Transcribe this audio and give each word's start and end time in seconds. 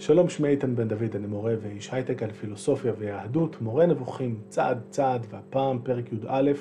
שלום, 0.00 0.28
שמי 0.28 0.48
איתן 0.48 0.76
בן 0.76 0.88
דוד, 0.88 1.16
אני 1.16 1.26
מורה 1.26 1.54
ואיש 1.62 1.92
הייטק 1.92 2.22
על 2.22 2.32
פילוסופיה 2.32 2.92
ויהדות, 2.98 3.60
מורה 3.60 3.86
נבוכים 3.86 4.40
צעד 4.48 4.80
צעד, 4.90 5.26
והפעם 5.30 5.78
פרק 5.82 6.12
י"א 6.12 6.52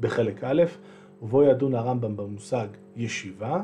בחלק 0.00 0.44
א', 0.44 0.62
ובו 1.22 1.42
ידון 1.42 1.74
הרמב"ם 1.74 2.16
במושג 2.16 2.66
ישיבה, 2.96 3.62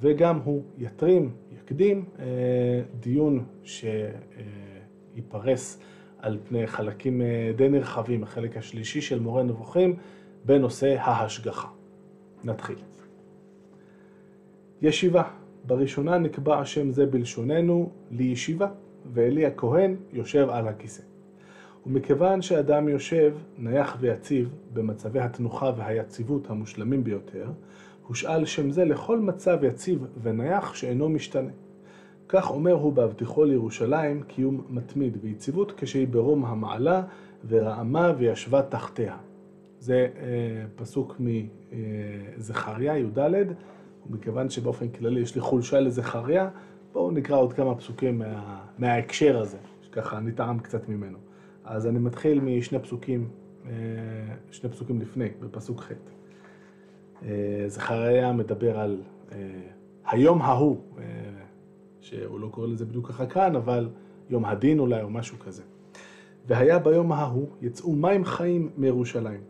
וגם 0.00 0.38
הוא 0.44 0.62
יתרים, 0.78 1.30
יקדים, 1.52 2.04
אה, 2.18 2.24
דיון 3.00 3.44
שיפרס 5.14 5.80
על 6.18 6.38
פני 6.48 6.66
חלקים 6.66 7.22
אה, 7.22 7.52
די 7.56 7.68
נרחבים, 7.68 8.22
החלק 8.22 8.56
השלישי 8.56 9.00
של 9.00 9.20
מורה 9.20 9.42
נבוכים, 9.42 9.96
בנושא 10.44 10.96
ההשגחה. 10.98 11.68
נתחיל. 12.44 12.78
ישיבה. 14.82 15.41
בראשונה 15.64 16.18
נקבע 16.18 16.58
השם 16.58 16.90
זה 16.90 17.06
בלשוננו 17.06 17.90
לישיבה, 18.10 18.68
ואלי 19.12 19.46
הכהן 19.46 19.96
יושב 20.12 20.48
על 20.50 20.68
הכיסא. 20.68 21.02
ומכיוון 21.86 22.42
שאדם 22.42 22.88
יושב, 22.88 23.34
נייח 23.58 23.96
ויציב, 24.00 24.50
במצבי 24.72 25.20
התנוחה 25.20 25.70
והיציבות 25.76 26.50
המושלמים 26.50 27.04
ביותר, 27.04 27.50
הושאל 28.06 28.44
שם 28.44 28.70
זה 28.70 28.84
לכל 28.84 29.18
מצב 29.20 29.58
יציב 29.64 30.06
ונייח 30.22 30.74
שאינו 30.74 31.08
משתנה. 31.08 31.50
כך 32.28 32.50
אומר 32.50 32.72
הוא 32.72 32.92
בהבטיחו 32.92 33.44
לירושלים 33.44 34.22
קיום 34.22 34.64
מתמיד 34.70 35.18
ויציבות 35.20 35.72
כשהיא 35.76 36.08
ברום 36.08 36.44
המעלה 36.44 37.02
ורעמה 37.48 38.12
וישבה 38.18 38.62
תחתיה. 38.62 39.16
זה 39.78 40.08
אה, 40.16 40.64
פסוק 40.76 41.20
מזכריה 42.38 42.98
י"ד, 42.98 43.18
ומכיוון 44.10 44.50
שבאופן 44.50 44.88
כללי 44.88 45.20
יש 45.20 45.34
לי 45.34 45.40
חולשה 45.40 45.80
לזכריה, 45.80 46.48
בואו 46.92 47.10
נקרא 47.10 47.36
עוד 47.36 47.52
כמה 47.52 47.74
פסוקים 47.74 48.18
מה, 48.18 48.60
מההקשר 48.78 49.38
הזה, 49.38 49.58
שככה 49.82 50.20
נטעם 50.20 50.58
קצת 50.58 50.88
ממנו. 50.88 51.18
אז 51.64 51.86
אני 51.86 51.98
מתחיל 51.98 52.40
משני 52.40 52.78
פסוקים, 52.78 53.28
אה, 53.66 53.70
שני 54.50 54.70
פסוקים 54.70 55.00
לפני, 55.00 55.28
בפסוק 55.40 55.80
ח'. 55.80 55.90
אה, 57.22 57.64
זכריה 57.66 58.32
מדבר 58.32 58.78
על 58.78 59.00
אה, 59.32 59.38
היום 60.06 60.42
ההוא, 60.42 60.76
שהוא 62.00 62.40
לא 62.40 62.48
קורא 62.48 62.66
לזה 62.66 62.84
בדיוק 62.84 63.08
ככה 63.08 63.26
כאן, 63.26 63.56
אבל 63.56 63.88
יום 64.30 64.44
הדין 64.44 64.78
אולי, 64.78 65.02
או 65.02 65.10
משהו 65.10 65.38
כזה. 65.38 65.62
והיה 66.46 66.78
ביום 66.78 67.12
ההוא, 67.12 67.48
יצאו 67.60 67.92
מים 67.92 68.24
חיים 68.24 68.70
מירושלים. 68.76 69.40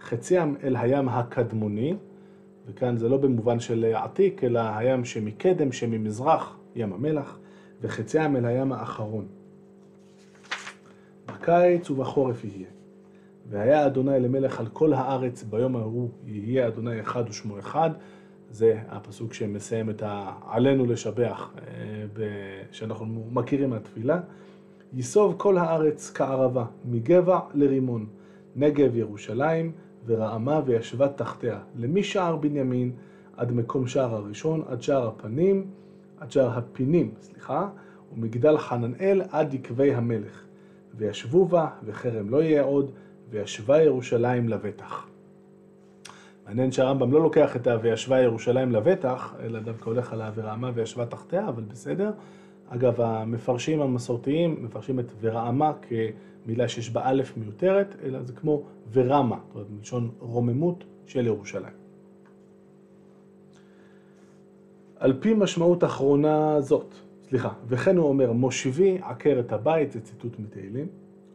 חציים 0.00 0.56
אל 0.62 0.76
הים 0.76 1.08
הקדמוני, 1.08 1.94
וכאן 2.70 2.96
זה 2.96 3.08
לא 3.08 3.16
במובן 3.16 3.60
של 3.60 3.92
עתיק, 3.94 4.44
אלא 4.44 4.60
הים 4.60 5.04
שמקדם, 5.04 5.72
שממזרח, 5.72 6.56
ים 6.76 6.92
המלח, 6.92 7.38
וחציים 7.80 8.36
אל 8.36 8.44
הים 8.44 8.72
האחרון. 8.72 9.26
בקיץ 11.26 11.90
ובחורף 11.90 12.44
יהיה. 12.44 12.66
והיה 13.48 13.86
אדוני 13.86 14.20
למלך 14.20 14.60
על 14.60 14.66
כל 14.66 14.92
הארץ, 14.92 15.42
ביום 15.42 15.76
ההוא 15.76 16.08
יהיה 16.26 16.68
אדוני 16.68 17.00
אחד 17.00 17.24
ושמו 17.28 17.58
אחד. 17.58 17.90
זה 18.50 18.78
הפסוק 18.88 19.34
שמסיים 19.34 19.90
את 19.90 20.02
ה"עלינו 20.02 20.86
לשבח", 20.86 21.52
אה, 21.58 22.22
שאנחנו 22.72 23.26
מכירים 23.30 23.70
מהתפילה. 23.70 24.20
ייסוב 24.92 25.34
כל 25.36 25.58
הארץ 25.58 26.10
כערבה, 26.14 26.64
מגבע 26.84 27.38
לרימון, 27.54 28.06
נגב 28.56 28.96
ירושלים, 28.96 29.72
ורעמה 30.10 30.60
וישבה 30.66 31.08
תחתיה, 31.08 31.58
למשער 31.76 32.36
בנימין 32.36 32.92
עד 33.36 33.52
מקום 33.52 33.86
שער 33.86 34.14
הראשון, 34.14 34.62
עד 34.68 34.82
שער 34.82 35.08
הפנים, 35.08 35.66
עד 36.18 36.32
שער 36.32 36.58
הפינים, 36.58 37.10
סליחה, 37.20 37.68
ומגדל 38.12 38.58
חננאל 38.58 39.22
עד 39.30 39.54
יקבי 39.54 39.94
המלך. 39.94 40.44
וישבו 40.94 41.44
בה, 41.44 41.68
וחרם 41.84 42.30
לא 42.30 42.42
יהיה 42.42 42.62
עוד, 42.62 42.90
וישבה 43.30 43.82
ירושלים 43.82 44.48
לבטח. 44.48 45.06
מעניין 46.46 46.72
שהרמב"ם 46.72 47.12
לא 47.12 47.22
לוקח 47.22 47.56
את 47.56 47.66
ה 47.66 47.76
וישבה 47.82 48.20
ירושלים 48.20 48.72
לבטח, 48.72 49.34
אלא 49.40 49.60
דווקא 49.60 49.84
הולך 49.90 50.12
על 50.12 50.22
ה"ורעמה 50.22 50.70
וישבה 50.74 51.06
תחתיה", 51.06 51.48
אבל 51.48 51.62
בסדר. 51.62 52.10
אגב, 52.72 53.00
המפרשים 53.00 53.80
המסורתיים 53.80 54.56
מפרשים 54.60 55.00
את 55.00 55.12
ורעמה 55.20 55.72
כמילה 55.82 56.68
שיש 56.68 56.90
בה 56.90 57.00
א' 57.04 57.22
מיותרת, 57.36 57.96
אלא 58.02 58.22
זה 58.22 58.32
כמו 58.32 58.62
ורמה, 58.92 59.38
זאת 59.46 59.54
אומרת, 59.54 59.66
מלשון 59.70 60.10
רוממות 60.18 60.84
של 61.06 61.26
ירושלים. 61.26 61.74
על 64.96 65.16
פי 65.20 65.34
משמעות 65.34 65.84
אחרונה 65.84 66.60
זאת, 66.60 66.94
סליחה, 67.28 67.52
וכן 67.68 67.96
הוא 67.96 68.08
אומר, 68.08 68.32
מושיבי 68.32 68.98
עקר 69.02 69.40
את 69.40 69.52
הבית, 69.52 69.92
זה 69.92 70.00
ציטוט 70.00 70.38
מתהילים, 70.38 70.86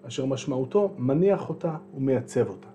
אשר 0.07 0.25
משמעותו 0.25 0.93
מניח 0.97 1.49
אותה 1.49 1.75
ומייצב 1.95 2.49
אותה. 2.49 2.67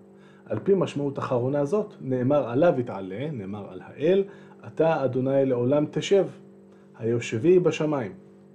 על 0.46 0.58
פי 0.58 0.74
משמעות 0.74 1.18
אחרונה 1.18 1.64
זאת, 1.64 1.94
נאמר 2.00 2.48
עליו 2.48 2.74
יתעלה, 2.80 3.30
נאמר 3.32 3.72
על 3.72 3.80
האל, 3.84 4.24
אתה 4.66 5.04
אדוני 5.04 5.46
לעולם 5.46 5.84
תשב, 5.90 6.26
היושבי 6.98 7.58
בשמיים. 7.58 8.12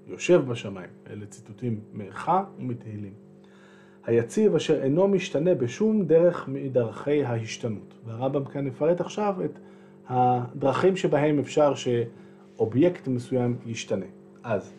יושב 0.08 0.42
בשמיים. 0.48 0.90
אלה 1.10 1.26
ציטוטים 1.26 1.80
מאיכה 1.94 2.44
ומתהילים. 2.60 3.14
היציב 4.06 4.56
אשר 4.56 4.84
אינו 4.84 5.08
משתנה 5.08 5.56
בשום 5.56 6.06
דרך 6.06 6.48
מדרכי 6.48 7.24
ההשתנות. 7.24 7.94
והרמב"ם 8.06 8.46
כאן 8.46 8.68
יפרט 8.68 9.02
עכשיו 9.02 9.36
את 9.46 9.60
הדרכים 10.08 10.96
שבהם 10.96 11.40
אפשר 11.40 11.74
שאובייקט 11.76 13.08
מסוים 13.08 13.58
ישתנה. 13.66 14.06
אז 14.44 14.74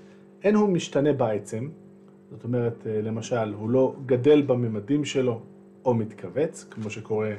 אין 0.45 0.55
הוא 0.55 0.69
משתנה 0.69 1.13
בעצם, 1.13 1.69
זאת 2.31 2.45
אומרת, 2.45 2.87
למשל, 2.87 3.55
הוא 3.55 3.71
לא 3.71 3.95
גדל 4.07 4.43
בממדים 4.43 5.05
שלו 5.05 5.41
או 5.85 5.95
מתכווץ, 5.95 6.67
כמו 6.71 6.91
שקורה 6.91 7.33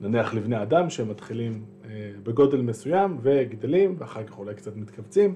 נניח 0.00 0.34
לבני 0.34 0.62
אדם 0.62 0.90
שמתחילים 0.90 1.64
אה, 1.84 2.10
בגודל 2.22 2.60
מסוים 2.60 3.18
וגדלים 3.22 3.94
ואחר 3.98 4.24
כך 4.24 4.38
אולי 4.38 4.54
קצת 4.54 4.76
מתכווצים. 4.76 5.34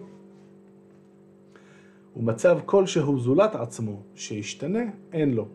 ומצב 2.19 2.59
כלשהו 2.67 3.19
זולת 3.19 3.55
עצמו 3.55 4.03
שישתנה, 4.15 4.83
אין 5.12 5.34
לו. 5.34 5.47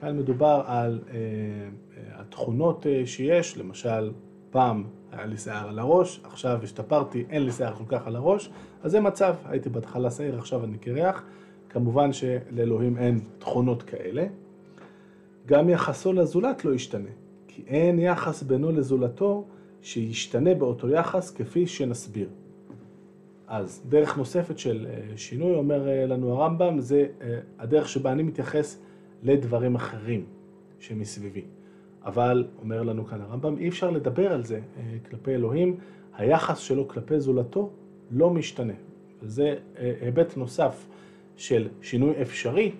כאן 0.00 0.16
מדובר 0.16 0.62
על 0.66 1.00
אה, 1.08 1.14
אה, 1.14 2.20
התכונות 2.20 2.86
אה, 2.86 3.02
שיש, 3.06 3.58
למשל, 3.58 4.12
פעם 4.50 4.84
היה 5.12 5.26
לי 5.26 5.36
שיער 5.36 5.68
על 5.68 5.78
הראש, 5.78 6.20
עכשיו 6.24 6.60
השתפרתי, 6.62 7.24
אין 7.30 7.44
לי 7.44 7.52
שיער 7.52 7.74
כל 7.74 7.84
כך 7.88 8.06
על 8.06 8.16
הראש, 8.16 8.50
אז 8.82 8.90
זה 8.90 9.00
מצב, 9.00 9.34
הייתי 9.44 9.68
בהתחלה 9.68 10.10
שעיר, 10.10 10.38
עכשיו 10.38 10.64
אני 10.64 10.78
קרח. 10.78 11.22
כמובן 11.68 12.12
שלאלוהים 12.12 12.98
אין 12.98 13.20
תכונות 13.38 13.82
כאלה. 13.82 14.26
גם 15.46 15.68
יחסו 15.68 16.12
לזולת 16.12 16.64
לא 16.64 16.74
ישתנה, 16.74 17.10
כי 17.48 17.62
אין 17.66 17.98
יחס 17.98 18.42
בינו 18.42 18.72
לזולתו 18.72 19.44
שישתנה 19.82 20.54
באותו 20.54 20.88
יחס 20.88 21.30
כפי 21.30 21.66
שנסביר. 21.66 22.28
אז 23.50 23.82
דרך 23.88 24.16
נוספת 24.16 24.58
של 24.58 24.86
אה, 24.90 25.16
שינוי, 25.16 25.54
אומר 25.54 25.88
אה, 25.88 26.06
לנו 26.06 26.32
הרמב"ם, 26.32 26.80
זה 26.80 27.06
אה, 27.22 27.38
הדרך 27.58 27.88
שבה 27.88 28.12
אני 28.12 28.22
מתייחס 28.22 28.78
לדברים 29.22 29.74
אחרים 29.74 30.24
שמסביבי. 30.78 31.42
אבל, 32.04 32.44
אומר 32.62 32.82
לנו 32.82 33.06
כאן 33.06 33.20
הרמב"ם, 33.20 33.58
אי 33.58 33.68
אפשר 33.68 33.90
לדבר 33.90 34.32
על 34.32 34.44
זה 34.44 34.60
כלפי 35.10 35.30
אלוהים, 35.34 35.76
היחס 36.16 36.58
שלו 36.58 36.88
כלפי 36.88 37.20
זולתו 37.20 37.70
לא 38.10 38.30
משתנה. 38.30 38.72
וזה 39.22 39.54
היבט 40.00 40.36
נוסף 40.36 40.86
של 41.36 41.68
שינוי 41.82 42.22
אפשרי, 42.22 42.72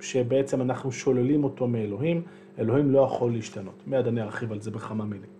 שבעצם 0.00 0.62
אנחנו 0.62 0.92
שוללים 0.92 1.44
אותו 1.44 1.66
מאלוהים, 1.66 2.22
אלוהים 2.58 2.90
לא 2.90 3.00
יכול 3.00 3.32
להשתנות. 3.32 3.82
מיד 3.86 4.06
אני 4.06 4.22
ארחיב 4.22 4.52
על 4.52 4.60
זה 4.60 4.70
בכמה 4.70 5.04
מילים. 5.04 5.30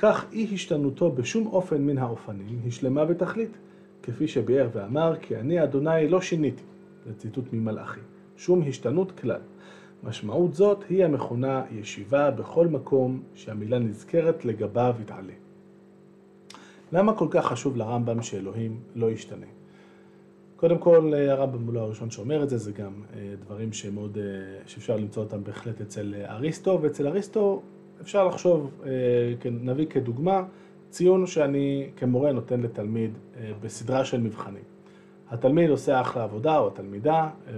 כך 0.00 0.24
אי 0.32 0.46
השתנותו 0.54 1.12
בשום 1.12 1.46
אופן 1.46 1.82
מן 1.82 1.98
האופנים 1.98 2.60
היא 2.64 2.72
שלמה 2.72 3.04
בתכלית, 3.04 3.50
כפי 4.02 4.28
שביאר 4.28 4.68
ואמר, 4.72 5.16
כי 5.22 5.36
אני 5.36 5.62
אדוני 5.62 6.08
לא 6.08 6.20
שיניתי, 6.20 6.62
זה 7.06 7.14
ציטוט 7.14 7.52
ממלאכי, 7.52 8.00
שום 8.36 8.62
השתנות 8.68 9.12
כלל. 9.20 9.40
משמעות 10.02 10.54
זאת 10.54 10.84
היא 10.88 11.04
המכונה 11.04 11.62
ישיבה 11.70 12.30
בכל 12.30 12.66
מקום 12.66 13.22
שהמילה 13.34 13.78
נזכרת 13.78 14.44
לגביו 14.44 14.94
יתעלה. 15.02 15.32
למה 16.92 17.14
כל 17.14 17.26
כך 17.30 17.46
חשוב 17.46 17.76
לרמב"ם 17.76 18.22
שאלוהים 18.22 18.80
לא 18.94 19.10
ישתנה? 19.10 19.46
קודם 20.56 20.78
כל, 20.78 21.14
הרמב"ם 21.14 21.66
הוא 21.66 21.74
לא 21.74 21.80
הראשון 21.80 22.10
שאומר 22.10 22.42
את 22.42 22.48
זה, 22.48 22.58
זה 22.58 22.72
גם 22.72 22.92
אה, 23.14 23.34
דברים 23.44 23.72
שמאוד, 23.72 24.18
אה, 24.18 24.22
שאפשר 24.66 24.96
למצוא 24.96 25.22
אותם 25.22 25.44
בהחלט 25.44 25.80
אצל 25.80 26.14
אריסטו, 26.28 26.78
ואצל 26.82 27.06
אריסטו 27.06 27.62
אפשר 28.02 28.28
לחשוב, 28.28 28.70
אה, 28.86 29.50
נביא 29.50 29.86
כדוגמה, 29.86 30.44
ציון 30.90 31.26
שאני 31.26 31.88
כמורה 31.96 32.32
נותן 32.32 32.60
לתלמיד 32.60 33.10
אה, 33.36 33.50
בסדרה 33.60 34.04
של 34.04 34.20
מבחנים. 34.20 34.62
התלמיד 35.30 35.70
עושה 35.70 36.00
אחלה 36.00 36.24
עבודה, 36.24 36.58
או 36.58 36.66
התלמידה, 36.66 37.30
אה, 37.48 37.52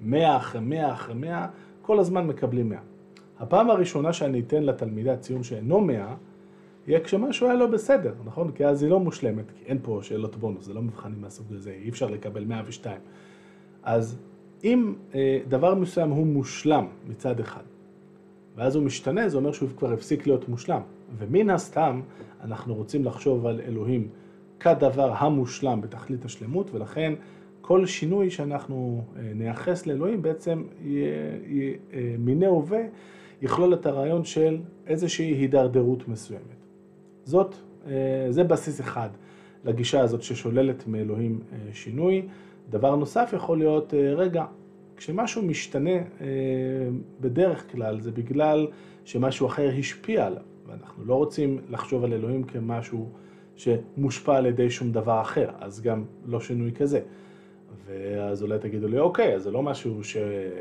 ומאה 0.00 0.36
אחרי 0.36 0.60
מאה 0.60 0.92
אחרי 0.92 1.14
מאה, 1.14 1.46
כל 1.82 1.98
הזמן 1.98 2.26
מקבלים 2.26 2.68
מאה. 2.68 2.80
הפעם 3.38 3.70
הראשונה 3.70 4.12
שאני 4.12 4.40
אתן 4.40 4.62
לתלמידה 4.62 5.16
ציון 5.16 5.42
שאינו 5.42 5.80
מאה, 5.80 6.14
יהיה 6.86 7.00
כשמשהו 7.00 7.46
היה 7.46 7.56
לא 7.56 7.66
בסדר, 7.66 8.14
נכון? 8.24 8.52
כי 8.52 8.66
אז 8.66 8.82
היא 8.82 8.90
לא 8.90 9.00
מושלמת, 9.00 9.44
כי 9.50 9.64
אין 9.66 9.78
פה 9.82 10.00
שאלות 10.02 10.36
בונוס, 10.36 10.64
זה 10.64 10.74
לא 10.74 10.82
מבחנים 10.82 11.20
מהסוג 11.20 11.46
הזה, 11.54 11.70
אי 11.70 11.88
אפשר 11.88 12.06
לקבל 12.06 12.44
102. 12.44 13.00
אז 13.82 14.18
אם 14.64 14.94
דבר 15.48 15.74
מסוים 15.74 16.10
הוא 16.10 16.26
מושלם 16.26 16.86
מצד 17.08 17.40
אחד, 17.40 17.62
ואז 18.58 18.76
הוא 18.76 18.84
משתנה, 18.84 19.28
זה 19.28 19.36
אומר 19.36 19.52
שהוא 19.52 19.68
כבר 19.76 19.92
הפסיק 19.92 20.26
להיות 20.26 20.48
מושלם. 20.48 20.80
ומן 21.18 21.50
הסתם, 21.50 22.00
אנחנו 22.44 22.74
רוצים 22.74 23.04
לחשוב 23.04 23.46
על 23.46 23.60
אלוהים 23.60 24.08
כדבר 24.60 25.12
המושלם 25.18 25.80
בתכלית 25.80 26.24
השלמות, 26.24 26.70
ולכן 26.74 27.12
כל 27.60 27.86
שינוי 27.86 28.30
שאנחנו 28.30 29.04
אה, 29.16 29.22
נייחס 29.34 29.86
לאלוהים 29.86 30.22
בעצם 30.22 30.62
אה, 30.84 30.90
מיני 32.18 32.46
הווה 32.46 32.80
יכלול 33.42 33.74
את 33.74 33.86
הרעיון 33.86 34.24
של 34.24 34.58
איזושהי 34.86 35.26
הידרדרות 35.26 36.08
מסוימת. 36.08 36.42
זאת, 37.24 37.54
אה, 37.86 38.26
זה 38.30 38.44
בסיס 38.44 38.80
אחד 38.80 39.08
לגישה 39.64 40.00
הזאת 40.00 40.22
ששוללת 40.22 40.86
מאלוהים 40.86 41.40
שינוי. 41.72 42.22
דבר 42.70 42.96
נוסף 42.96 43.32
יכול 43.36 43.58
להיות, 43.58 43.94
רגע, 43.94 44.44
כשמשהו 44.98 45.42
משתנה 45.42 45.90
בדרך 47.20 47.72
כלל 47.72 48.00
זה 48.00 48.12
בגלל 48.12 48.66
שמשהו 49.04 49.46
אחר 49.46 49.70
השפיע 49.78 50.26
עליו, 50.26 50.42
ואנחנו 50.66 51.04
לא 51.04 51.14
רוצים 51.14 51.58
לחשוב 51.68 52.04
על 52.04 52.12
אלוהים 52.12 52.44
כמשהו 52.44 53.08
שמושפע 53.56 54.36
על 54.36 54.46
ידי 54.46 54.70
שום 54.70 54.92
דבר 54.92 55.20
אחר, 55.20 55.50
אז 55.60 55.80
גם 55.80 56.04
לא 56.26 56.40
שינוי 56.40 56.72
כזה. 56.72 57.00
ואז 57.86 58.42
אולי 58.42 58.58
תגידו 58.58 58.88
לי, 58.88 58.98
אוקיי, 58.98 59.34
אז 59.34 59.42
זה 59.42 59.50
לא 59.50 59.62
משהו 59.62 60.04
ש... 60.04 60.16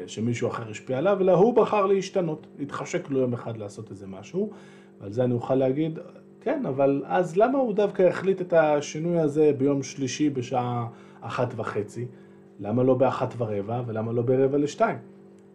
שמישהו 0.07 0.47
אחר 0.47 0.69
השפיע 0.69 0.97
עליו, 0.97 1.17
אלא 1.21 1.31
הוא 1.31 1.55
בחר 1.55 1.85
להשתנות, 1.85 2.47
התחשק 2.59 3.09
לו 3.09 3.19
יום 3.19 3.33
אחד 3.33 3.57
לעשות 3.57 3.91
איזה 3.91 4.07
משהו, 4.07 4.49
ועל 5.01 5.11
זה 5.11 5.23
אני 5.23 5.33
אוכל 5.33 5.55
להגיד, 5.55 5.99
כן, 6.41 6.65
אבל 6.65 7.03
אז 7.05 7.37
למה 7.37 7.57
הוא 7.57 7.73
דווקא 7.73 8.03
החליט 8.03 8.41
את 8.41 8.53
השינוי 8.53 9.19
הזה 9.19 9.51
ביום 9.57 9.83
שלישי 9.83 10.29
בשעה 10.29 10.87
אחת 11.21 11.53
וחצי? 11.55 12.05
למה 12.59 12.83
לא 12.83 12.93
באחת 12.93 13.33
ורבע, 13.37 13.81
ולמה 13.87 14.11
לא 14.11 14.21
ברבע 14.21 14.57
לשתיים? 14.57 14.97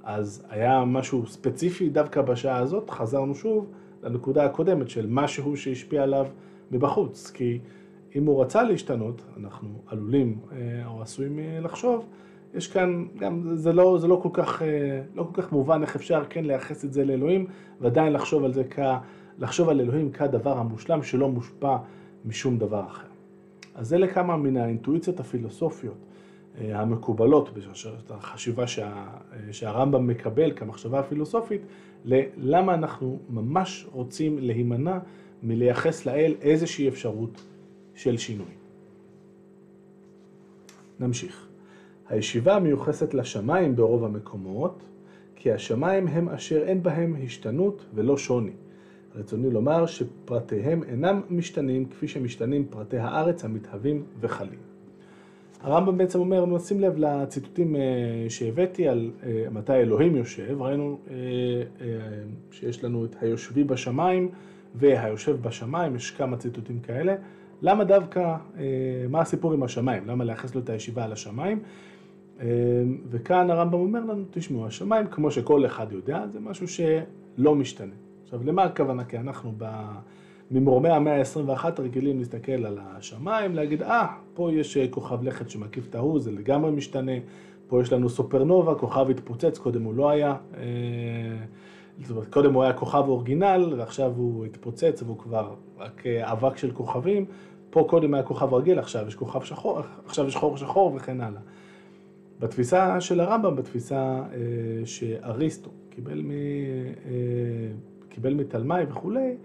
אז 0.03 0.47
היה 0.51 0.85
משהו 0.85 1.27
ספציפי 1.27 1.89
דווקא 1.89 2.23
בשעה 2.23 2.57
הזאת, 2.57 2.91
חזרנו 2.91 3.35
שוב 3.35 3.67
לנקודה 4.03 4.45
הקודמת 4.45 4.91
של 4.91 5.07
משהו 5.09 5.57
שהשפיע 5.57 6.03
עליו 6.03 6.27
מבחוץ, 6.71 7.31
כי... 7.31 7.59
אם 8.17 8.27
הוא 8.27 8.43
רצה 8.43 8.63
להשתנות, 8.63 9.23
אנחנו 9.41 9.69
עלולים 9.87 10.39
אה, 10.53 10.87
או 10.87 11.03
עשויים 11.03 11.39
אה, 11.39 11.61
לחשוב, 11.61 12.07
יש 12.55 12.69
כאן, 12.69 13.05
גם 13.19 13.55
זה 13.55 13.73
לא, 13.73 13.99
זה 14.01 14.09
לא, 14.09 14.21
כל 14.23 14.29
כך, 14.33 14.63
אה, 14.63 15.03
לא 15.15 15.29
כל 15.33 15.43
כך 15.43 15.53
מובן 15.53 15.83
איך 15.83 15.97
אפשר 15.97 16.23
כן 16.31 16.45
לייחס 16.45 16.85
את 16.85 16.93
זה 16.93 17.05
לאלוהים, 17.05 17.47
ועדיין 17.81 18.13
לחשוב 18.13 18.45
על 18.45 18.53
זה 18.53 18.65
כ... 18.71 18.79
לחשוב 19.39 19.69
על 19.69 19.81
אלוהים 19.81 20.11
כדבר 20.11 20.59
המושלם 20.59 21.03
שלא 21.03 21.29
מושפע 21.29 21.77
משום 22.25 22.59
דבר 22.59 22.85
אחר. 22.87 23.07
אז 23.75 23.95
אלה 23.95 24.07
כמה 24.07 24.37
מן 24.37 24.57
האינטואיציות 24.57 25.21
הפילוסופיות 25.21 25.97
המקובלות 26.61 27.55
בשרשרת 27.55 28.11
החשיבה 28.11 28.67
שה, 28.67 29.05
שהרמב"ם 29.53 30.07
מקבל 30.07 30.53
כמחשבה 30.57 30.99
הפילוסופית, 30.99 31.61
ללמה 32.05 32.75
אנחנו 32.75 33.19
ממש 33.31 33.87
רוצים 33.93 34.39
להימנע 34.39 34.99
מלייחס 35.43 36.07
לאל 36.07 36.35
איזושהי 36.41 36.89
אפשרות 36.89 37.43
של 37.95 38.17
שינוי. 38.17 38.47
נמשיך. 41.01 41.49
הישיבה 42.09 42.59
מיוחסת 42.59 43.15
לשמיים 43.15 43.77
ברוב 43.77 44.05
המקומות, 44.05 44.83
כי 45.37 45.53
השמיים 45.53 46.09
הם 46.09 46.29
אשר 46.29 46.63
אין 46.63 46.83
בהם 46.83 47.17
השתנות 47.25 47.85
ולא 47.95 48.17
שוני. 48.17 48.53
רצוני 49.15 49.51
לומר 49.51 49.87
שפרטיהם 49.87 50.83
אינם 50.83 51.21
משתנים 51.31 51.85
כפי 51.85 52.09
שמשתנים 52.09 52.67
פרטי 52.71 52.99
הארץ 52.99 53.45
המתהווים 53.45 54.05
וחלים. 54.21 54.72
הרמב"ם 55.63 55.99
בעצם 55.99 56.19
אומר, 56.19 56.47
נשים 56.47 56.81
לב 56.81 56.97
לציטוטים 56.97 57.77
אה, 57.77 57.81
שהבאתי 58.29 58.89
על 58.89 59.11
אה, 59.23 59.45
מתי 59.51 59.73
אלוהים 59.73 60.17
יושב, 60.17 60.63
ראינו 60.63 60.99
אה, 61.11 61.17
שיש 62.51 62.85
לנו 62.85 63.05
את 63.05 63.17
היושבי 63.21 63.65
בשמיים 63.65 64.29
והיושב 64.75 65.43
בשמיים, 65.43 65.97
יש 65.97 66.11
כמה 66.11 66.37
ציטוטים 66.37 66.81
כאלה. 66.81 67.15
למה 67.63 67.85
דווקא, 67.85 68.37
מה 69.11 69.21
הסיפור 69.21 69.53
עם 69.53 69.63
השמיים? 69.63 70.07
למה 70.07 70.25
לייחס 70.25 70.55
לו 70.55 70.61
את 70.61 70.71
הישיבה 70.71 71.05
על 71.05 71.13
השמיים? 71.13 71.63
וכאן 73.11 73.51
הרמב"ם 73.51 73.79
אומר 73.79 74.01
לנו, 74.01 74.25
תשמעו, 74.31 74.67
השמיים, 74.67 75.07
כמו 75.07 75.31
שכל 75.31 75.67
אחד 75.67 75.93
יודע, 75.93 76.25
זה 76.33 76.41
משהו 76.41 76.67
שלא 76.69 77.55
משתנה. 77.55 77.95
עכשיו, 78.25 78.41
למה 78.45 78.63
הכוונה? 78.63 79.05
כי 79.05 79.19
אנחנו 79.19 79.53
ב... 79.59 79.65
ממורמי 80.53 80.89
המאה 80.89 81.19
ה-21 81.19 81.65
רגילים 81.79 82.19
להסתכל 82.19 82.67
על 82.67 82.79
השמיים, 82.81 83.55
להגיד, 83.55 83.83
אה, 83.83 84.03
ah, 84.03 84.07
פה 84.35 84.53
יש 84.53 84.77
אה, 84.77 84.89
כוכב 84.89 85.23
לכת 85.23 85.51
שמקיף 85.51 85.87
את 85.91 85.95
ההוא, 85.95 86.21
זה 86.21 86.33
לגמרי 86.33 86.71
משתנה, 86.71 87.13
פה 87.67 87.81
יש 87.81 87.93
לנו 87.93 88.09
סופרנובה, 88.09 88.75
כוכב 88.75 89.11
התפוצץ, 89.11 89.59
קודם 89.59 89.83
הוא 89.83 89.95
לא 89.95 90.11
היה, 90.11 90.37
זאת 92.03 92.11
אומרת, 92.11 92.29
קודם 92.29 92.55
הוא 92.55 92.63
היה 92.63 92.73
כוכב 92.73 93.05
אורגינל, 93.09 93.75
ועכשיו 93.79 94.13
הוא 94.17 94.47
התפוצץ 94.47 95.03
והוא 95.03 95.19
כבר 95.19 95.55
רק 95.79 96.07
אבק 96.07 96.57
של 96.57 96.71
כוכבים, 96.71 97.25
פה 97.71 97.87
קודם 97.91 98.15
היה 98.15 98.23
כוכב 98.23 98.55
רגיל, 98.55 98.79
עכשיו 98.79 99.09
יש 99.09 99.15
כוכב 99.15 99.43
שחור, 99.43 99.81
עכשיו 100.07 100.29
יש 100.29 100.37
חור 100.37 100.57
שחור 100.57 100.95
וכן 100.95 101.21
הלאה. 101.21 101.41
בתפיסה 102.43 103.01
של 103.01 103.21
הרמב"ם, 103.21 103.57
בתפיסה 103.57 103.97
אה, 103.97 104.87
שאריסטו 104.87 105.71
קיבל, 105.91 106.21
מ, 106.23 106.31
אה, 106.31 106.37
קיבל 108.09 108.35
מתלמי 108.35 108.83
וכולי, 108.89 109.37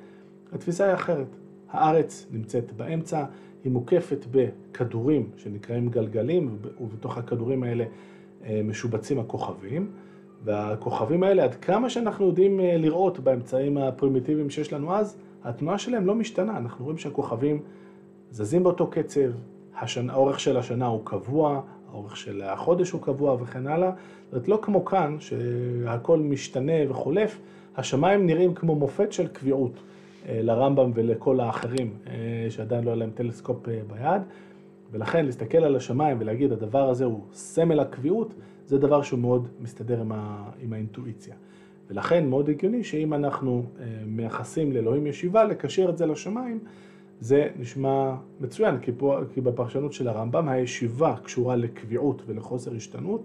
התפיסה 0.53 0.85
היא 0.85 0.93
אחרת. 0.93 1.27
הארץ 1.71 2.27
נמצאת 2.31 2.71
באמצע, 2.71 3.25
היא 3.63 3.71
מוקפת 3.71 4.25
בכדורים 4.31 5.29
שנקראים 5.37 5.89
גלגלים, 5.89 6.57
ובתוך 6.81 7.17
הכדורים 7.17 7.63
האלה 7.63 7.85
אה, 8.45 8.61
משובצים 8.63 9.19
הכוכבים. 9.19 9.91
והכוכבים 10.43 11.23
האלה, 11.23 11.43
עד 11.43 11.55
כמה 11.55 11.89
שאנחנו 11.89 12.25
יודעים 12.25 12.59
אה, 12.59 12.77
לראות 12.77 13.19
באמצעים 13.19 13.77
הפרימיטיביים 13.77 14.49
שיש 14.49 14.73
לנו 14.73 14.95
אז, 14.95 15.17
התנועה 15.43 15.77
שלהם 15.77 16.05
לא 16.05 16.15
משתנה. 16.15 16.57
אנחנו 16.57 16.85
רואים 16.85 16.97
שהכוכבים 16.97 17.59
זזים 18.31 18.63
באותו 18.63 18.87
קצב, 18.87 19.29
השנה, 19.81 20.13
האורך 20.13 20.39
של 20.39 20.57
השנה 20.57 20.85
הוא 20.85 21.01
קבוע, 21.03 21.61
האורך 21.91 22.17
של 22.17 22.41
החודש 22.41 22.91
הוא 22.91 23.01
קבוע 23.01 23.37
וכן 23.39 23.67
הלאה. 23.67 23.91
זאת 24.25 24.33
אומרת, 24.33 24.47
לא 24.47 24.59
כמו 24.61 24.85
כאן, 24.85 25.17
שהכל 25.19 26.19
משתנה 26.19 26.73
וחולף, 26.89 27.39
השמיים 27.77 28.25
נראים 28.25 28.53
כמו 28.53 28.75
מופת 28.75 29.11
של 29.11 29.27
קביעות 29.27 29.79
לרמב"ם 30.29 30.91
ולכל 30.93 31.39
האחרים 31.39 31.93
אה, 32.07 32.47
שעדיין 32.49 32.83
לא 32.83 32.89
היה 32.89 32.95
להם 32.95 33.09
טלסקופ 33.13 33.69
אה, 33.69 33.79
ביד. 33.87 34.21
ולכן 34.91 35.25
להסתכל 35.25 35.57
על 35.57 35.75
השמיים 35.75 36.17
ולהגיד 36.19 36.51
הדבר 36.51 36.89
הזה 36.89 37.05
הוא 37.05 37.21
סמל 37.31 37.79
הקביעות, 37.79 38.33
זה 38.65 38.77
דבר 38.77 39.01
שהוא 39.01 39.19
מאוד 39.19 39.47
מסתדר 39.59 40.01
עם, 40.01 40.11
ה, 40.11 40.49
עם 40.61 40.73
האינטואיציה. 40.73 41.35
ולכן 41.89 42.29
מאוד 42.29 42.49
הגיוני 42.49 42.83
שאם 42.83 43.13
אנחנו 43.13 43.63
מייחסים 44.05 44.71
לאלוהים 44.71 45.07
ישיבה, 45.07 45.43
לקשר 45.43 45.89
את 45.89 45.97
זה 45.97 46.05
לשמיים, 46.05 46.59
זה 47.19 47.47
נשמע 47.59 48.15
מצוין, 48.39 48.79
כי, 48.79 48.91
פה, 48.97 49.19
כי 49.33 49.41
בפרשנות 49.41 49.93
של 49.93 50.07
הרמב"ם 50.07 50.49
הישיבה 50.49 51.15
קשורה 51.23 51.55
לקביעות 51.55 52.21
ולחוסר 52.25 52.75
השתנות, 52.75 53.21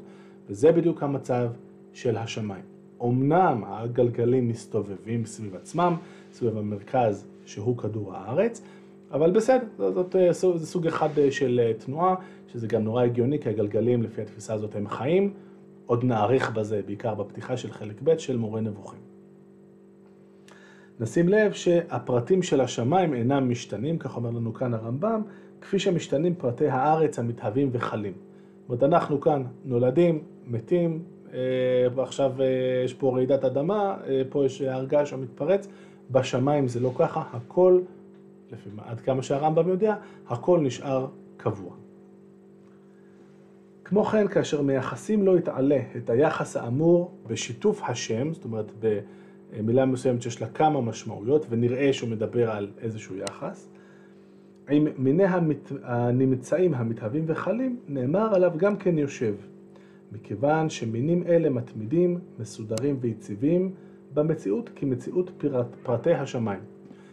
וזה 0.48 0.72
בדיוק 0.72 1.02
המצב 1.02 1.50
של 1.92 2.16
השמיים. 2.16 2.64
אמנם 3.04 3.62
הגלגלים 3.66 4.48
מסתובבים 4.48 5.26
סביב 5.26 5.54
עצמם, 5.56 5.96
סביב 6.32 6.58
המרכז 6.58 7.26
שהוא 7.46 7.78
כדור 7.78 8.14
הארץ, 8.14 8.62
אבל 9.12 9.30
בסדר, 9.30 9.64
זאת, 9.78 10.16
זאת, 10.30 10.58
זה 10.58 10.66
סוג 10.66 10.86
אחד 10.86 11.08
של 11.30 11.60
אה, 11.64 11.74
תנועה, 11.74 12.14
שזה 12.52 12.66
גם 12.66 12.84
נורא 12.84 13.02
הגיוני, 13.02 13.38
כי 13.38 13.48
הגלגלים 13.48 14.02
לפי 14.02 14.22
התפיסה 14.22 14.54
הזאת 14.54 14.76
הם 14.76 14.88
חיים. 14.88 15.32
עוד 15.86 16.04
נאריך 16.04 16.50
בזה, 16.50 16.80
בעיקר 16.86 17.14
בפתיחה 17.14 17.56
של 17.56 17.72
חלק 17.72 18.02
ב' 18.04 18.18
של 18.18 18.36
מורה 18.36 18.60
נבוכים. 18.60 19.00
נשים 21.00 21.28
לב 21.28 21.52
שהפרטים 21.52 22.42
של 22.42 22.60
השמיים 22.60 23.14
אינם 23.14 23.50
משתנים, 23.50 23.98
כך 23.98 24.16
אומר 24.16 24.30
לנו 24.30 24.54
כאן 24.54 24.74
הרמב"ם, 24.74 25.22
כפי 25.60 25.78
שמשתנים 25.78 26.34
פרטי 26.34 26.68
הארץ 26.68 27.18
המתהווים 27.18 27.68
וחלים. 27.72 28.12
זאת 28.12 28.82
אומרת, 28.82 28.82
אנחנו 28.82 29.20
כאן 29.20 29.42
נולדים, 29.64 30.22
מתים, 30.46 30.90
אה, 30.92 31.11
ועכשיו 31.94 32.32
אה, 32.40 32.46
יש 32.84 32.94
פה 32.94 33.14
רעידת 33.14 33.44
אדמה, 33.44 33.96
אה, 34.06 34.22
פה 34.28 34.46
יש 34.46 34.62
הר 34.62 34.84
געש 34.84 35.10
שמתפרץ, 35.10 35.68
בשמיים 36.10 36.68
זה 36.68 36.80
לא 36.80 36.92
ככה, 36.98 37.22
הכל, 37.32 37.80
לפי 38.52 38.70
עד 38.78 39.00
כמה 39.00 39.22
שהרמב"ם 39.22 39.68
יודע, 39.68 39.94
הכל 40.28 40.60
נשאר 40.60 41.06
קבוע. 41.36 41.74
כמו 43.84 44.04
כן, 44.04 44.28
כאשר 44.28 44.62
מייחסים 44.62 45.22
לו 45.22 45.36
יתעלה 45.36 45.80
את 45.96 46.10
היחס 46.10 46.56
האמור 46.56 47.10
בשיתוף 47.26 47.82
השם, 47.88 48.32
זאת 48.32 48.44
אומרת, 48.44 48.72
מילה 49.62 49.86
מסוימת 49.86 50.22
שיש 50.22 50.40
לה 50.40 50.48
כמה 50.48 50.80
משמעויות, 50.80 51.46
ונראה 51.50 51.92
שהוא 51.92 52.10
מדבר 52.10 52.50
על 52.50 52.70
איזשהו 52.80 53.16
יחס. 53.16 53.68
עם 54.70 54.88
מיני 54.98 55.24
המת... 55.24 55.72
הנמצאים 55.82 56.74
המתהווים 56.74 57.24
וחלים, 57.26 57.76
נאמר 57.88 58.34
עליו 58.34 58.52
גם 58.56 58.76
כן 58.76 58.98
יושב, 58.98 59.34
מכיוון 60.12 60.70
שמינים 60.70 61.22
אלה 61.26 61.50
מתמידים, 61.50 62.18
מסודרים 62.38 62.96
ויציבים 63.00 63.74
במציאות 64.14 64.70
כמציאות 64.76 65.30
פרט... 65.38 65.66
פרטי 65.82 66.14
השמיים. 66.14 66.60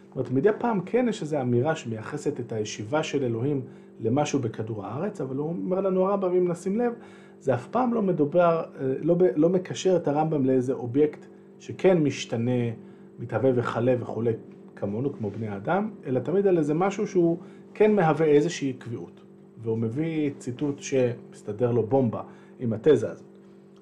זאת 0.08 0.16
אומרת, 0.16 0.30
מדי 0.30 0.50
פעם 0.58 0.80
כן 0.80 1.06
יש 1.08 1.22
איזו 1.22 1.40
אמירה 1.40 1.76
שמייחסת 1.76 2.40
את 2.40 2.52
הישיבה 2.52 3.02
של 3.02 3.24
אלוהים 3.24 3.62
למשהו 4.00 4.38
בכדור 4.38 4.86
הארץ, 4.86 5.20
אבל 5.20 5.36
הוא 5.36 5.48
אומר 5.48 5.80
לנו 5.80 6.08
הרמב"ם, 6.08 6.32
אם 6.34 6.48
נשים 6.48 6.78
לב, 6.78 6.92
זה 7.40 7.54
אף 7.54 7.66
פעם 7.66 7.94
לא 7.94 8.02
מדובר, 8.02 8.62
אה, 8.80 8.94
לא, 9.02 9.16
לא 9.36 9.48
מקשר 9.48 9.96
את 9.96 10.08
הרמב"ם 10.08 10.46
לאיזה 10.46 10.72
אובייקט 10.72 11.26
שכן 11.58 11.98
משתנה, 11.98 12.70
מתהווה 13.18 13.50
וכלה 13.54 13.94
וכולי 14.00 14.32
כמונו, 14.76 15.12
כמו 15.12 15.30
בני 15.30 15.56
אדם, 15.56 15.90
אלא 16.06 16.20
תמיד 16.20 16.46
על 16.46 16.58
איזה 16.58 16.74
משהו 16.74 17.06
שהוא 17.06 17.38
כן 17.74 17.94
מהווה 17.94 18.26
איזושהי 18.26 18.72
קביעות. 18.72 19.20
והוא 19.62 19.78
מביא 19.78 20.30
ציטוט 20.38 20.78
שמסתדר 20.78 21.72
לו 21.72 21.82
בומבה 21.82 22.22
עם 22.60 22.72
התזה 22.72 23.10
הזאת. 23.10 23.24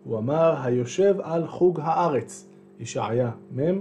הוא 0.04 0.18
אמר, 0.18 0.54
היושב 0.62 1.16
על 1.22 1.46
חוג 1.46 1.80
הארץ, 1.82 2.48
ישעיה 2.80 3.30
מ', 3.56 3.80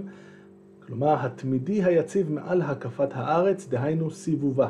כלומר, 0.86 1.16
התמידי 1.26 1.84
היציב 1.84 2.32
מעל 2.32 2.62
הקפת 2.62 3.08
הארץ, 3.12 3.68
דהיינו 3.68 4.10
סיבובה. 4.10 4.68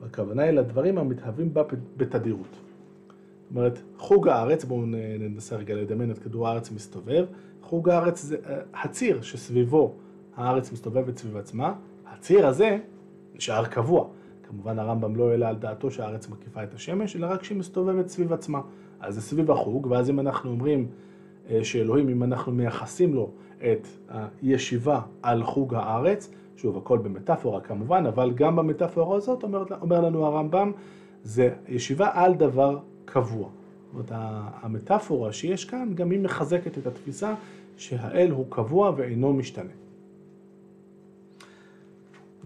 והכוונה 0.00 0.42
היא 0.42 0.50
לדברים 0.50 0.98
המתהווים 0.98 1.54
בה 1.54 1.62
בתדירות. 1.96 2.50
זאת 2.50 3.50
אומרת, 3.50 3.78
חוג 3.98 4.28
הארץ, 4.28 4.64
בואו 4.64 4.86
ננסה 5.18 5.56
רגע 5.56 5.74
לדמיין 5.74 6.10
את 6.10 6.18
כדור 6.18 6.48
הארץ 6.48 6.70
מסתובב, 6.70 7.26
חוג 7.62 7.88
הארץ 7.88 8.22
זה 8.22 8.36
אה, 8.46 8.58
הציר 8.82 9.22
שסביבו 9.22 9.94
הארץ 10.36 10.72
מסתובבת 10.72 11.18
סביב 11.18 11.36
עצמה, 11.36 11.74
הציר 12.06 12.46
הזה 12.46 12.78
נשאר 13.34 13.64
קבוע. 13.64 14.08
כמובן 14.42 14.78
הרמב"ם 14.78 15.16
לא 15.16 15.30
העלה 15.30 15.48
על 15.48 15.56
דעתו 15.56 15.90
שהארץ 15.90 16.28
מקיפה 16.28 16.64
את 16.64 16.74
השמש, 16.74 17.16
אלא 17.16 17.26
רק 17.26 17.44
שהיא 17.44 17.58
מסתובבת 17.58 18.08
סביב 18.08 18.32
עצמה. 18.32 18.60
אז 19.00 19.14
זה 19.14 19.22
סביב 19.22 19.50
החוג, 19.50 19.86
ואז 19.90 20.10
אם 20.10 20.20
אנחנו 20.20 20.50
אומרים 20.50 20.86
אה, 21.50 21.64
שאלוהים, 21.64 22.08
אם 22.08 22.22
אנחנו 22.22 22.52
מייחסים 22.52 23.14
לו 23.14 23.30
את 23.58 23.86
הישיבה 24.42 25.00
על 25.22 25.44
חוג 25.44 25.74
הארץ, 25.74 26.30
שוב, 26.56 26.76
הכל 26.76 26.98
במטאפורה 26.98 27.60
כמובן, 27.60 28.06
אבל 28.06 28.32
גם 28.34 28.56
במטאפורה 28.56 29.16
הזאת 29.16 29.42
אומר, 29.42 29.64
אומר 29.80 30.00
לנו 30.00 30.26
הרמב"ם, 30.26 30.72
זה 31.22 31.50
ישיבה 31.68 32.08
על 32.12 32.34
דבר 32.34 32.78
קבוע. 33.04 33.48
זאת 33.48 33.92
אומרת, 33.92 34.10
המטאפורה 34.62 35.32
שיש 35.32 35.64
כאן, 35.64 35.92
גם 35.94 36.10
היא 36.10 36.20
מחזקת 36.20 36.78
את 36.78 36.86
התפיסה 36.86 37.34
שהאל 37.76 38.30
הוא 38.30 38.46
קבוע 38.48 38.92
ואינו 38.96 39.32
משתנה. 39.32 39.72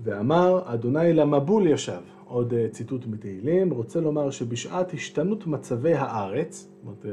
ואמר, 0.03 0.63
אדוני 0.65 1.13
למבול 1.13 1.67
ישב, 1.67 2.01
עוד 2.31 2.55
אה, 2.55 2.69
ציטוט 2.69 3.07
מתהילים, 3.07 3.71
רוצה 3.71 4.01
לומר 4.01 4.31
שבשעת 4.31 4.95
השתנות 4.95 5.47
מצבי 5.47 5.95
הארץ, 5.95 6.69
זאת 6.73 6.83
אומרת, 6.83 7.07
אה, 7.07 7.11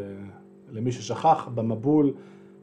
למי 0.71 0.91
ששכח, 0.91 1.49
במבול 1.55 2.13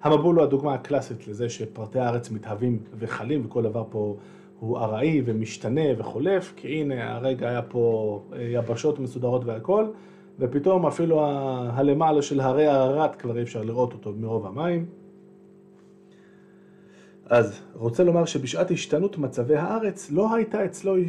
המבול 0.03 0.37
הוא 0.37 0.45
הדוגמה 0.45 0.75
הקלאסית 0.75 1.29
לזה 1.29 1.49
שפרטי 1.49 1.99
הארץ 1.99 2.31
מתהווים 2.31 2.79
וחלים 2.99 3.43
וכל 3.47 3.63
דבר 3.63 3.85
פה 3.91 4.17
הוא 4.61 4.79
ארעי 4.79 5.23
ומשתנה 5.25 5.81
וחולף, 5.99 6.53
כי 6.57 6.69
הנה 6.69 7.15
הרגע 7.15 7.49
היה 7.49 7.63
פה 7.63 8.23
אה, 8.33 8.43
יבשות 8.43 8.99
מסודרות 8.99 9.45
והכל, 9.45 9.87
ופתאום 10.39 10.87
אפילו 10.87 11.21
הלמעלה 11.71 12.23
של 12.23 12.41
הרי 12.41 12.67
הררת 12.67 13.17
כבר 13.17 13.37
אי 13.37 13.43
אפשר 13.43 13.63
לראות 13.63 13.93
אותו 13.93 14.13
מרוב 14.17 14.47
המים. 14.47 14.87
אז 17.35 17.61
רוצה 17.75 18.05
לומר 18.05 18.25
שבשעת 18.25 18.71
השתנות 18.71 19.19
מצבי 19.19 19.57
הארץ 19.57 20.11
לא 20.11 20.35
הייתה 20.35 20.65
אצלו 20.65 20.97
אה, 20.97 21.01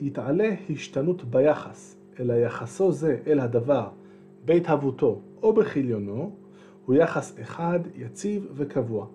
יתעלה 0.00 0.54
השתנות 0.70 1.24
ביחס, 1.24 1.96
אלא 2.20 2.32
יחסו 2.32 2.92
זה 2.92 3.18
אל 3.26 3.40
הדבר 3.40 3.88
בהתהוותו 4.44 5.20
או 5.42 5.52
בכליונו, 5.52 6.30
הוא 6.86 6.94
יחס 6.94 7.40
אחד, 7.40 7.80
יציב 7.94 8.46
וקבוע, 8.54 9.06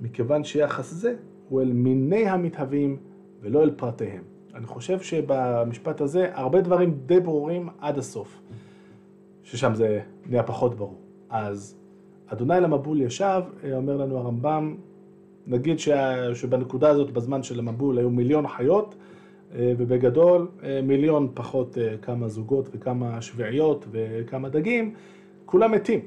מכיוון 0.00 0.44
שיחס 0.44 0.92
זה 0.94 1.14
הוא 1.48 1.62
אל 1.62 1.72
מיני 1.72 2.28
המתהווים 2.28 2.96
ולא 3.40 3.62
אל 3.62 3.70
פרטיהם. 3.70 4.22
אני 4.54 4.66
חושב 4.66 5.00
שבמשפט 5.00 6.00
הזה 6.00 6.30
הרבה 6.34 6.60
דברים 6.60 6.98
די 7.06 7.20
ברורים 7.20 7.68
עד 7.80 7.98
הסוף, 7.98 8.40
ששם 9.42 9.74
זה 9.74 10.00
נהיה 10.26 10.42
פחות 10.42 10.74
ברור. 10.74 11.00
אז 11.30 11.76
אדוני 12.26 12.60
למבול 12.60 13.00
ישב, 13.00 13.42
אומר 13.72 13.96
לנו 13.96 14.18
הרמב"ם, 14.18 14.76
נגיד 15.48 15.78
שבנקודה 16.34 16.88
הזאת 16.88 17.10
בזמן 17.10 17.42
של 17.42 17.58
המבול 17.58 17.98
היו 17.98 18.10
מיליון 18.10 18.48
חיות, 18.48 18.94
ובגדול 19.54 20.48
מיליון 20.82 21.28
פחות 21.34 21.78
כמה 22.02 22.28
זוגות 22.28 22.68
וכמה 22.72 23.22
שביעיות 23.22 23.86
וכמה 23.90 24.48
דגים, 24.48 24.94
כולם 25.44 25.72
מתים. 25.72 26.00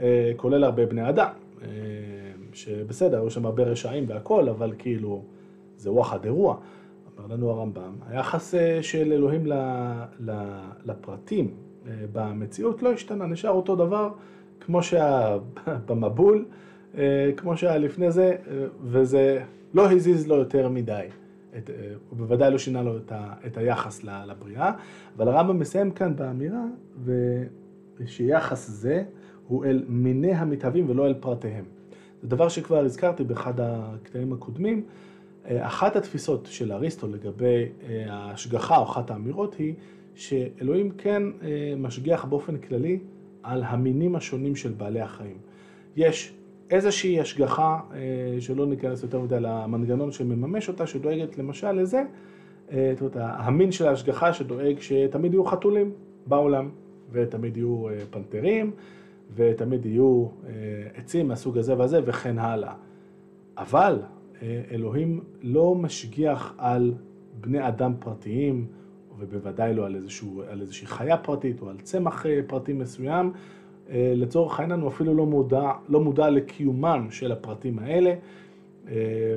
אה, 0.00 0.32
כולל 0.36 0.64
הרבה 0.64 0.86
בני 0.86 1.08
אדם, 1.08 1.28
אה, 1.62 1.68
שבסדר, 2.52 3.20
היו 3.20 3.30
שם 3.30 3.46
הרבה 3.46 3.62
רשעים 3.62 4.04
והכל, 4.08 4.48
אבל 4.48 4.72
כאילו, 4.78 5.22
זה 5.76 5.92
וואחד 5.92 6.24
אירוע. 6.24 6.56
אמר 7.18 7.34
לנו 7.34 7.50
הרמב"ם, 7.50 7.92
היחס 8.08 8.54
אה, 8.54 8.82
של 8.82 9.12
אלוהים 9.12 9.46
לפרטים 10.84 11.54
במציאות 12.12 12.82
לא 12.82 12.92
השתנה, 12.92 13.26
נשאר 13.26 13.50
אותו 13.50 13.76
דבר 13.76 14.10
כמו 14.60 14.82
שהיה 14.82 15.38
במבול, 15.86 16.44
כמו 17.36 17.56
שהיה 17.56 17.78
לפני 17.78 18.10
זה, 18.10 18.36
וזה 18.82 19.42
לא 19.74 19.92
הזיז 19.92 20.28
לו 20.28 20.36
יותר 20.36 20.68
מדי. 20.68 21.06
את, 21.56 21.70
הוא 22.10 22.18
בוודאי 22.18 22.50
לא 22.50 22.58
שינה 22.58 22.82
לו 22.82 22.96
את, 22.96 23.12
ה, 23.12 23.32
את 23.46 23.56
היחס 23.56 24.04
לבריאה, 24.04 24.72
אבל 25.16 25.28
הרמב"ם 25.28 25.58
מסיים 25.58 25.90
כאן 25.90 26.16
באמירה, 26.16 26.64
ושיחס 27.98 28.70
זה 28.70 29.04
הוא 29.48 29.64
אל 29.64 29.84
מיני 29.88 30.32
המתהווים 30.32 30.90
ולא 30.90 31.06
אל 31.06 31.14
פרטיהם. 31.14 31.64
זה 32.22 32.28
דבר 32.28 32.48
שכבר 32.48 32.84
הזכרתי 32.84 33.24
באחד 33.24 33.54
הקטעים 33.60 34.32
הקודמים. 34.32 34.84
אה, 35.46 35.66
אחת 35.66 35.96
התפיסות 35.96 36.48
של 36.50 36.72
אריסטו 36.72 37.08
לגבי 37.08 37.64
אה, 37.88 38.04
ההשגחה, 38.08 38.78
או 38.78 38.82
אחת 38.82 39.10
האמירות 39.10 39.54
היא 39.54 39.74
שאלוהים 40.14 40.90
כן 40.90 41.22
אה, 41.42 41.74
משגיח 41.76 42.24
באופן 42.24 42.56
כללי 42.56 42.98
על 43.42 43.62
המינים 43.62 44.16
השונים 44.16 44.56
של 44.56 44.72
בעלי 44.72 45.00
החיים. 45.00 45.38
יש 45.96 46.32
איזושהי 46.70 47.20
השגחה, 47.20 47.80
שלא 48.40 48.66
ניכנס 48.66 49.02
יותר 49.02 49.20
מדי 49.20 49.40
למנגנון 49.40 50.12
שמממש 50.12 50.68
אותה, 50.68 50.86
שדואגת 50.86 51.38
למשל 51.38 51.72
לזה, 51.72 52.02
זאת 52.66 53.00
אומרת, 53.00 53.16
המין 53.16 53.72
של 53.72 53.86
ההשגחה 53.86 54.32
שדואג 54.32 54.80
שתמיד 54.80 55.32
יהיו 55.32 55.44
חתולים 55.44 55.92
בעולם, 56.26 56.68
ותמיד 57.12 57.56
יהיו 57.56 57.86
פנתרים, 58.10 58.72
ותמיד 59.34 59.86
יהיו 59.86 60.26
אה, 60.46 60.52
עצים 60.94 61.28
מהסוג 61.28 61.58
הזה 61.58 61.78
והזה 61.78 62.00
וכן 62.04 62.38
הלאה. 62.38 62.74
אבל 63.56 64.02
אה, 64.42 64.62
אלוהים 64.70 65.20
לא 65.42 65.74
משגיח 65.74 66.54
על 66.58 66.94
בני 67.40 67.68
אדם 67.68 67.94
פרטיים, 67.98 68.66
ובוודאי 69.18 69.74
לא 69.74 69.86
על, 69.86 69.96
איזשהו, 69.96 70.42
על 70.48 70.60
איזושהי 70.60 70.86
חיה 70.86 71.16
פרטית 71.16 71.62
או 71.62 71.70
על 71.70 71.76
צמח 71.82 72.26
אה, 72.26 72.40
פרטי 72.46 72.72
מסוים. 72.72 73.32
לצורך 73.94 74.60
העניין 74.60 74.80
הוא 74.80 74.88
אפילו 74.88 75.14
לא 75.14 75.26
מודע, 75.26 75.70
לא 75.88 76.00
מודע 76.00 76.30
לקיומם 76.30 77.06
של 77.10 77.32
הפרטים 77.32 77.78
האלה. 77.78 78.14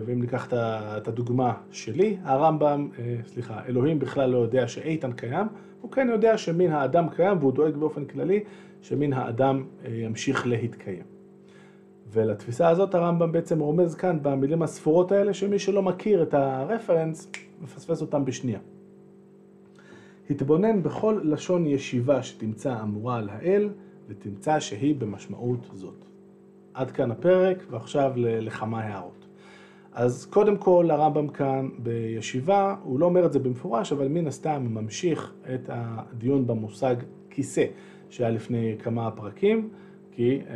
ואם 0.06 0.22
ניקח 0.22 0.48
את 0.54 1.08
הדוגמה 1.08 1.54
שלי, 1.72 2.18
הרמב"ם, 2.24 2.90
סליחה, 3.26 3.62
אלוהים 3.68 4.00
בכלל 4.00 4.30
לא 4.30 4.38
יודע 4.38 4.68
שאיתן 4.68 5.12
קיים, 5.12 5.48
הוא 5.82 5.92
כן 5.92 6.08
יודע 6.12 6.38
שמין 6.38 6.72
האדם 6.72 7.10
קיים 7.10 7.38
והוא 7.40 7.52
דואג 7.52 7.76
באופן 7.76 8.06
כללי 8.06 8.44
שמין 8.82 9.14
האדם 9.14 9.64
אה, 9.86 9.92
ימשיך 9.92 10.48
להתקיים. 10.48 11.04
ולתפיסה 12.12 12.70
הזאת 12.70 12.96
הרמב"ם 12.96 13.32
בעצם 13.32 13.60
רומז 13.60 13.96
כאן 13.96 14.20
במילים 14.22 14.62
הספורות 14.62 15.12
האלה, 15.12 15.34
שמי 15.34 15.60
שלא 15.60 15.82
מכיר 15.82 16.24
את 16.24 16.34
הרפרנס, 16.34 17.32
מפספס 17.62 18.02
אותם 18.02 18.26
בשנייה. 18.26 18.60
התבונן 20.30 20.84
בכל 20.84 21.20
לשון 21.24 21.68
ישיבה 21.68 22.24
שתמצא 22.24 22.82
אמורה 22.82 23.18
על 23.18 23.30
האל, 23.30 23.70
ותמצא 24.08 24.60
שהיא 24.60 24.96
במשמעות 24.96 25.70
זאת. 25.74 26.06
עד 26.74 26.92
כאן 26.92 27.12
הפרק, 27.12 27.64
ועכשיו 27.70 28.14
לכמה 28.16 28.82
הערות. 28.82 29.26
אז 29.94 30.26
קודם 30.26 30.58
כל 30.58 30.92
הרמב"ם 30.92 31.28
כאן 31.28 31.70
בישיבה, 31.78 32.76
הוא 32.84 33.00
לא 33.00 33.06
אומר 33.06 33.26
את 33.26 33.34
זה 33.34 33.40
במפורש, 33.40 33.92
אבל 33.92 34.08
מן 34.08 34.28
הסתם 34.28 34.68
ממשיך 34.70 35.34
את 35.54 35.70
הדיון 35.74 36.48
במושג 36.48 36.96
כיסא. 37.30 37.66
שהיה 38.12 38.30
לפני 38.30 38.76
כמה 38.80 39.12
פרקים, 39.12 39.70
כי 40.12 40.42
אה, 40.50 40.56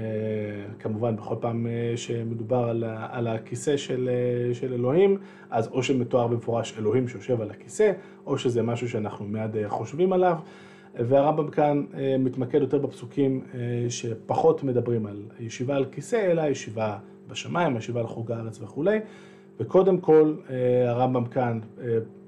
כמובן 0.79 1.15
בכל 1.15 1.35
פעם 1.39 1.67
אה, 1.67 1.97
שמדובר 1.97 2.69
על, 2.69 2.83
על 3.09 3.27
הכיסא 3.27 3.77
של, 3.77 4.09
אה, 4.11 4.53
של 4.53 4.73
אלוהים, 4.73 5.17
אז 5.49 5.67
או 5.67 5.83
שמתואר 5.83 6.27
במפורש 6.27 6.77
אלוהים 6.79 7.07
שיושב 7.07 7.41
על 7.41 7.51
הכיסא, 7.51 7.91
או 8.25 8.37
שזה 8.37 8.61
משהו 8.61 8.89
שאנחנו 8.89 9.25
מיד 9.25 9.67
חושבים 9.67 10.13
עליו. 10.13 10.35
והרמב"ם 10.99 11.47
כאן 11.47 11.83
מתמקד 12.19 12.61
יותר 12.61 12.77
בפסוקים 12.77 13.41
שפחות 13.89 14.63
מדברים 14.63 15.05
על 15.05 15.23
ישיבה 15.39 15.75
על 15.75 15.85
כיסא, 15.85 16.15
אלא 16.15 16.41
ישיבה 16.41 16.97
בשמיים, 17.27 17.77
ישיבה 17.77 17.99
על 17.99 18.07
חוג 18.07 18.31
הארץ 18.31 18.61
וכולי. 18.61 18.99
וקודם 19.59 19.97
כל, 19.97 20.35
הרמב"ם 20.87 21.25
כאן 21.25 21.59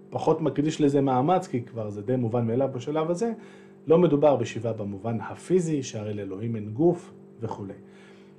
פחות 0.09 0.41
מקדיש 0.41 0.81
לזה 0.81 1.01
מאמץ, 1.01 1.47
כי 1.47 1.61
כבר 1.61 1.89
זה 1.89 2.01
די 2.01 2.15
מובן 2.15 2.47
מאליו 2.47 2.69
בשלב 2.73 3.11
הזה, 3.11 3.31
לא 3.87 3.97
מדובר 3.97 4.35
בשיבה 4.35 4.73
במובן 4.73 5.17
הפיזי, 5.21 5.83
שהרי 5.83 6.13
לאלוהים 6.13 6.55
אין 6.55 6.69
גוף 6.69 7.13
וכולי. 7.41 7.73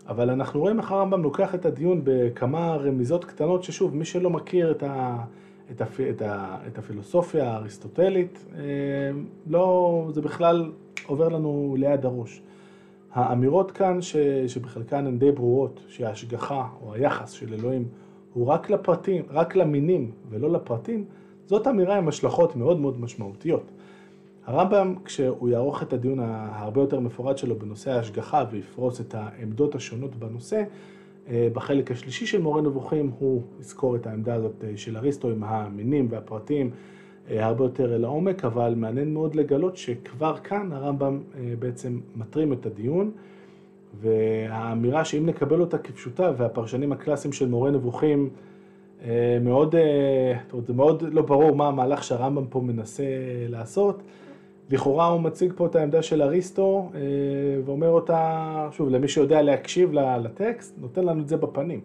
אבל 0.08 0.30
אנחנו 0.30 0.60
רואים 0.60 0.78
איך 0.78 0.92
הרמב"ם 0.92 1.22
לוקח 1.22 1.54
את 1.54 1.66
הדיון 1.66 2.00
בכמה 2.04 2.76
רמיזות 2.76 3.24
קטנות, 3.24 3.62
ששוב, 3.62 3.96
מי 3.96 4.04
שלא 4.04 4.30
מכיר 4.30 4.70
את, 4.70 4.82
ה, 4.82 5.24
את, 5.70 5.80
הפ... 5.80 6.00
את, 6.00 6.22
ה... 6.22 6.56
את 6.66 6.78
הפילוסופיה 6.78 7.50
האריסטוטלית, 7.50 8.44
לא, 9.46 10.08
זה 10.12 10.20
בכלל 10.22 10.72
עובר 11.06 11.28
לנו 11.28 11.74
ליד 11.78 12.04
הראש. 12.04 12.42
האמירות 13.12 13.70
כאן, 13.70 14.02
ש... 14.02 14.16
שבחלקן 14.46 15.06
הן 15.06 15.18
די 15.18 15.32
ברורות, 15.32 15.80
שההשגחה 15.88 16.68
או 16.82 16.94
היחס 16.94 17.30
של 17.30 17.54
אלוהים 17.54 17.88
הוא 18.32 18.46
רק 18.46 18.70
לפרטים, 18.70 19.22
רק 19.30 19.56
למינים 19.56 20.10
ולא 20.30 20.50
לפרטים, 20.50 21.04
זאת 21.46 21.66
אמירה 21.66 21.96
עם 21.96 22.08
השלכות 22.08 22.56
מאוד 22.56 22.80
מאוד 22.80 23.00
משמעותיות. 23.00 23.70
הרמב"ם, 24.46 24.94
כשהוא 25.04 25.48
יערוך 25.48 25.82
את 25.82 25.92
הדיון 25.92 26.20
ההרבה 26.20 26.80
יותר 26.80 27.00
מפורט 27.00 27.38
שלו 27.38 27.58
בנושא 27.58 27.90
ההשגחה 27.90 28.44
ויפרוס 28.50 29.00
את 29.00 29.14
העמדות 29.14 29.74
השונות 29.74 30.16
בנושא, 30.16 30.56
אה, 30.56 30.64
בחלק 31.28 31.90
השלישי 31.90 32.26
של 32.26 32.42
מורה 32.42 32.62
נבוכים 32.62 33.10
הוא 33.18 33.42
יזכור 33.60 33.96
את 33.96 34.06
העמדה 34.06 34.34
הזאת 34.34 34.64
אה, 34.64 34.76
של 34.76 34.96
אריסטו 34.96 35.30
עם 35.30 35.44
המינים 35.44 36.06
והפרטים 36.10 36.70
אה, 37.30 37.46
הרבה 37.46 37.64
יותר 37.64 37.98
לעומק, 37.98 38.44
אבל 38.44 38.74
מעניין 38.76 39.14
מאוד 39.14 39.34
לגלות 39.34 39.76
שכבר 39.76 40.36
כאן 40.36 40.72
הרמב"ם 40.72 41.20
בעצם 41.58 42.00
מטרים 42.16 42.52
את 42.52 42.66
הדיון, 42.66 43.10
והאמירה 44.00 45.04
שאם 45.04 45.26
נקבל 45.26 45.60
אותה 45.60 45.78
כפשוטה, 45.78 46.32
והפרשנים 46.36 46.92
הקלאסיים 46.92 47.32
של 47.32 47.48
מורה 47.48 47.70
נבוכים 47.70 48.30
מאוד, 49.40 49.74
מאוד 50.74 51.02
לא 51.02 51.22
ברור 51.22 51.56
מה 51.56 51.68
המהלך 51.68 52.04
שהרמב"ם 52.04 52.46
פה 52.50 52.60
מנסה 52.60 53.04
לעשות, 53.48 54.02
לכאורה 54.70 55.06
הוא 55.06 55.20
מציג 55.20 55.52
פה 55.56 55.66
את 55.66 55.76
העמדה 55.76 56.02
של 56.02 56.22
אריסטו 56.22 56.90
אה, 56.94 57.00
ואומר 57.64 57.88
אותה, 57.88 58.68
שוב, 58.72 58.88
למי 58.88 59.08
שיודע 59.08 59.42
להקשיב 59.42 59.92
לטקסט, 59.92 60.78
נותן 60.78 61.04
לנו 61.04 61.22
את 61.22 61.28
זה 61.28 61.36
בפנים. 61.36 61.80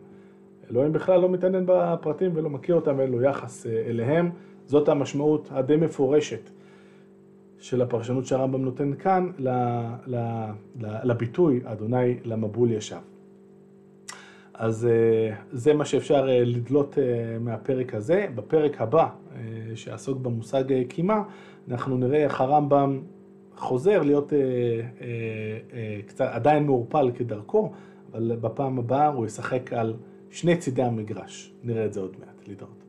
אלוהים 0.72 0.94
בכלל 0.94 1.22
לא 1.22 1.30
מתעניין 1.30 1.64
בפרטים 1.68 2.32
ולא 2.34 2.50
מכיר 2.50 2.76
אותם 2.76 2.96
ואין 2.98 3.12
לו 3.12 3.22
יחס 3.22 3.66
אה, 3.66 3.84
אליהם. 3.88 4.30
זאת 4.66 4.90
המשמעות 4.90 5.50
הדי 5.52 5.76
מפורשת 5.76 6.50
של 7.60 7.82
הפרשנות 7.82 8.26
שהרמב"ם 8.26 8.62
נותן 8.66 8.94
כאן 8.94 9.32
לביטוי 11.04 11.60
אדוני 11.64 12.18
למבול 12.24 12.72
ישב. 12.72 12.98
אז 14.54 14.86
אה, 14.86 15.36
זה 15.52 15.74
מה 15.74 15.86
שאפשר 15.86 16.26
לדלות 16.28 16.98
מהפרק 17.40 17.94
הזה. 17.94 18.26
בפרק 18.36 18.82
הבא, 18.82 19.08
שיעסוק 19.76 20.20
במושג 20.20 20.64
קימה, 20.88 21.24
אנחנו 21.68 21.98
נראה 21.98 22.24
איך 22.24 22.42
הרמב"ם 22.42 23.02
חוזר 23.56 24.02
להיות 24.02 24.34
אה, 24.34 24.40
אה, 24.40 25.08
אה, 25.74 26.00
קצת 26.06 26.26
עדיין 26.32 26.66
מעורפל 26.66 27.12
כדרכו, 27.16 27.72
אבל 28.12 28.36
בפעם 28.42 28.80
הבאה 28.80 29.08
הוא 29.08 29.26
ישחק 29.26 29.74
על 29.74 29.94
שני 30.30 30.58
צידי 30.58 30.84
המגרש. 30.84 31.54
נראה 31.64 31.86
את 31.86 31.94
זה 31.94 32.00
עוד 32.00 32.16
מעט. 32.20 32.48
להתראות. 32.48 32.83